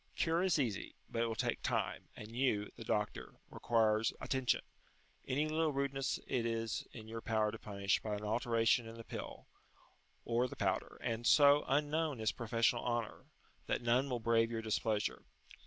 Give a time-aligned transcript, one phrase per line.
[0.15, 4.61] Cure is easy, but it will take time, and you, the doctor, require attention;
[5.27, 9.03] any little rudeness it is in your power to punish by an alteration in the
[9.03, 9.45] pill,
[10.25, 13.25] or the powder, and, so unknown is professional honour,
[13.67, 15.21] that none will brave your displeasure.